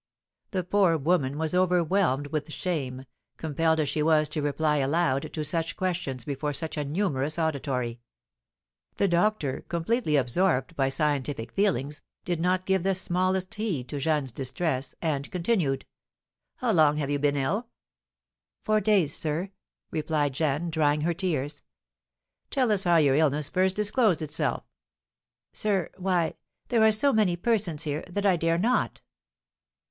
The 0.49 0.63
poor 0.63 0.97
woman 0.97 1.37
was 1.37 1.53
overwhelmed 1.53 2.25
with 2.29 2.51
shame, 2.51 3.05
compelled 3.37 3.79
as 3.79 3.87
she 3.87 4.01
was 4.01 4.27
to 4.29 4.41
reply 4.41 4.77
aloud 4.77 5.31
to 5.31 5.43
such 5.43 5.75
questions 5.75 6.25
before 6.25 6.53
such 6.53 6.75
a 6.75 6.83
numerous 6.83 7.37
auditory. 7.37 7.99
The 8.97 9.07
doctor, 9.07 9.63
completely 9.69 10.15
absorbed 10.15 10.75
by 10.75 10.89
scientific 10.89 11.51
feelings, 11.51 12.01
did 12.25 12.39
not 12.39 12.65
give 12.65 12.81
the 12.81 12.95
smallest 12.95 13.53
heed 13.53 13.87
to 13.89 13.99
Jeanne's 13.99 14.31
distress, 14.31 14.95
and 15.03 15.29
continued: 15.31 15.85
"How 16.55 16.71
long 16.71 16.97
have 16.97 17.11
you 17.11 17.19
been 17.19 17.37
ill?" 17.37 17.67
"Four 18.63 18.81
days, 18.81 19.15
sir," 19.15 19.51
replied 19.91 20.33
Jeanne, 20.33 20.71
drying 20.71 21.01
her 21.01 21.13
tears. 21.13 21.61
"Tell 22.49 22.71
us 22.71 22.85
how 22.85 22.95
your 22.95 23.13
illness 23.13 23.49
first 23.49 23.75
disclosed 23.75 24.23
itself." 24.23 24.63
"Sir, 25.53 25.91
why, 25.95 26.33
there 26.69 26.81
are 26.83 26.91
so 26.91 27.13
many 27.13 27.35
persons 27.35 27.83
here, 27.83 28.03
that 28.09 28.25
I 28.25 28.35
dare 28.35 28.57
not." 28.57 29.01